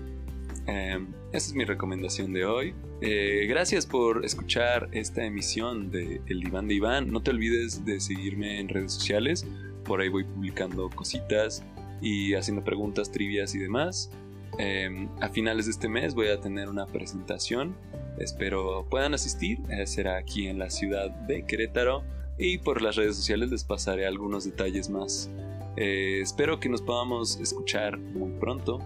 Em, 0.67 1.09
esa 1.33 1.49
es 1.49 1.55
mi 1.55 1.65
recomendación 1.65 2.33
de 2.33 2.45
hoy. 2.45 2.75
Eh, 3.01 3.47
gracias 3.49 3.87
por 3.87 4.25
escuchar 4.25 4.89
esta 4.93 5.25
emisión 5.25 5.91
de 5.91 6.21
El 6.27 6.41
Diván 6.41 6.69
de 6.69 6.75
Iván. 6.75 7.11
No 7.11 7.23
te 7.23 7.31
olvides 7.31 7.85
de 7.85 8.01
seguirme 8.01 8.61
en 8.61 8.69
redes 8.69 8.93
sociales. 8.93 9.47
Por 9.85 10.01
ahí 10.01 10.09
voy 10.09 10.25
publicando 10.25 10.89
cositas 10.91 11.65
y 12.01 12.35
haciendo 12.35 12.63
preguntas, 12.63 13.11
trivias 13.11 13.55
y 13.55 13.59
demás. 13.59 14.11
Em, 14.59 15.09
a 15.21 15.29
finales 15.31 15.65
de 15.65 15.73
este 15.73 15.89
mes 15.89 16.15
voy 16.15 16.29
a 16.29 16.41
tener 16.41 16.69
una 16.69 16.87
presentación. 16.87 17.75
Espero 18.19 18.87
puedan 18.89 19.15
asistir. 19.15 19.59
Eh, 19.71 19.87
será 19.87 20.17
aquí 20.17 20.47
en 20.47 20.59
la 20.59 20.71
ciudad 20.71 21.11
de 21.11 21.45
Querétaro. 21.45 22.05
Y 22.39 22.59
por 22.59 22.83
las 22.83 22.97
redes 22.97 23.17
sociales 23.17 23.51
les 23.51 23.65
pasaré 23.65 24.07
algunos 24.07 24.45
detalles 24.45 24.89
más. 24.89 25.31
Eh, 25.77 26.21
espero 26.21 26.61
que 26.61 26.69
nos 26.69 26.83
podamos 26.83 27.39
escuchar 27.41 27.99
muy 27.99 28.33
pronto. 28.39 28.79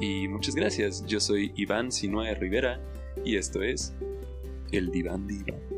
Y 0.00 0.28
muchas 0.28 0.54
gracias. 0.54 1.04
Yo 1.06 1.20
soy 1.20 1.52
Iván 1.56 1.90
Sinue 1.90 2.34
Rivera 2.34 2.80
y 3.24 3.36
esto 3.36 3.62
es 3.62 3.94
El 4.72 4.90
Diván 4.90 5.26
Diván. 5.26 5.75